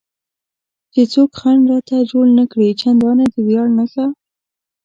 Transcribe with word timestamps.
چې 0.93 1.01
څوک 1.13 1.29
خنډ 1.39 1.63
راته 1.71 1.95
جوړ 2.11 2.25
نه 2.39 2.45
کړي، 2.51 2.69
چندانې 2.81 3.25
د 3.33 3.35
ویاړ 3.47 3.67
نښه. 3.77 4.05